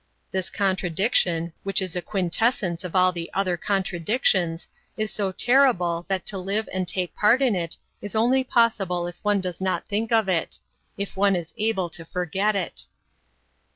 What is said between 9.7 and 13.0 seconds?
think of it if one is able to forget it.